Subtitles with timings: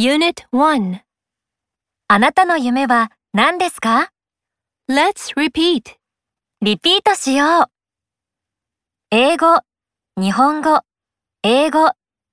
[0.00, 1.00] Unit 1
[2.06, 4.12] あなたの夢は何ですか?
[4.88, 5.96] Let's repeat.
[6.62, 7.64] リピートしよう。
[9.10, 9.58] 英語、
[10.16, 10.82] 日本語、
[11.42, 11.90] 英語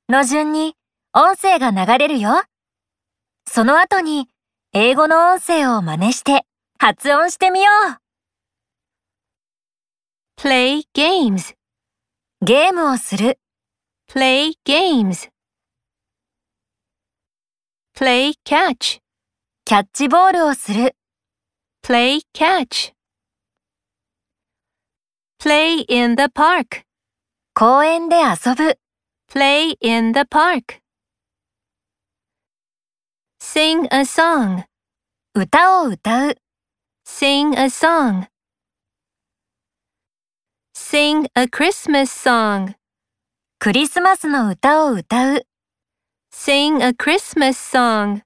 [0.10, 0.76] の順に
[1.12, 2.44] 音声が流れるよ。
[3.50, 4.30] その後に
[4.72, 6.46] 英語の音声を真似して
[6.78, 7.72] 発音してみよ
[10.38, 10.40] う。
[10.40, 11.56] Play games.
[12.44, 13.40] ゲームをする、
[14.08, 15.32] Play games.
[17.98, 19.00] Play catch.
[19.64, 20.98] キャッチボールをする、
[21.82, 22.92] Play catch.
[25.42, 26.84] Play in the park.
[27.54, 28.78] 公園で遊ぶ、
[29.32, 30.82] Play in the park.
[33.40, 34.66] Sing a song.
[35.34, 36.36] 歌を歌う、
[37.08, 38.28] Sing a song.
[40.76, 42.76] Sing a Christmas song.
[43.58, 45.48] クリスマスの歌を歌う、
[46.35, 48.23] Sing a Christmas song.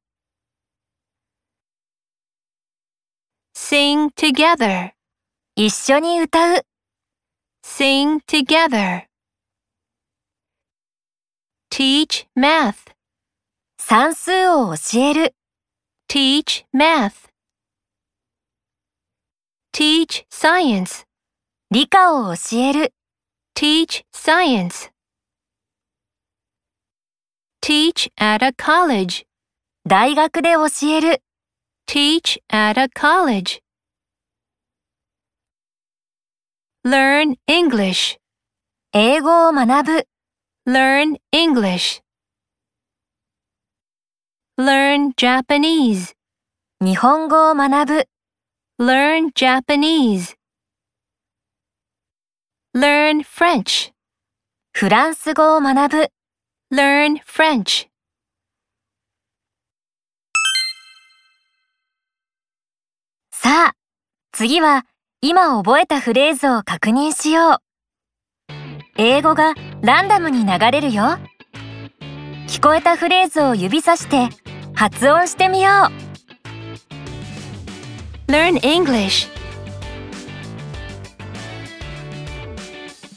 [3.54, 4.92] Sing together.
[5.56, 6.66] 一緒に歌う、
[7.64, 9.06] Sing together.
[11.70, 12.92] Teach math.
[13.78, 15.34] 算数を教える、
[16.08, 17.28] Teach math.
[19.72, 21.06] Teach science.
[21.70, 22.94] 理科を教える、
[23.56, 24.90] Teach science.
[27.88, 29.24] Teach at a college.
[29.88, 31.22] 大学で教える、
[31.86, 33.62] Teach at a college.
[36.84, 38.18] Learn English.
[38.92, 40.06] 英語を学ぶ、
[40.70, 42.02] Learn English.
[44.58, 46.12] Learn Japanese.
[46.82, 48.08] 日本語を学ぶ、
[48.78, 50.36] Learn Japanese.
[52.76, 53.94] Learn French.
[54.74, 56.08] フランス語を学ぶ、
[56.71, 57.87] Learn French.
[63.31, 63.73] さあ、
[64.31, 64.85] 次は
[65.19, 67.57] 今覚えたフレーズを確認しよう。
[68.99, 71.17] 英語がランダムに流れるよ。
[72.47, 74.29] 聞こえたフレーズを指さして
[74.75, 75.71] 発音してみよ
[78.27, 78.31] う。
[78.31, 79.27] Learn English.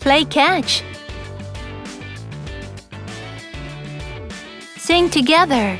[0.00, 0.91] Play catch.
[4.82, 5.78] Sing together.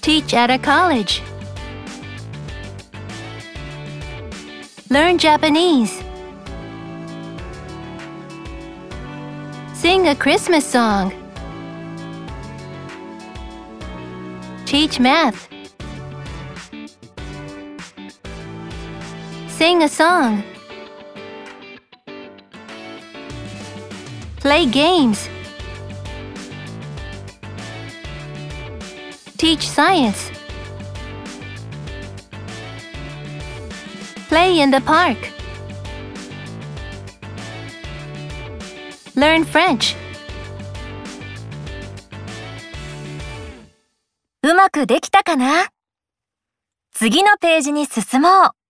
[0.00, 1.20] Teach at a college.
[4.88, 6.02] Learn Japanese.
[9.74, 11.12] Sing a Christmas song.
[14.64, 15.50] Teach math.
[19.48, 20.42] Sing a song.
[24.44, 25.30] Play games.
[29.38, 30.30] Teach science.
[34.28, 35.16] Play in the park.
[39.16, 39.96] Learn French.
[44.42, 45.70] うまくできたかな
[46.92, 48.63] 次のページに進もう。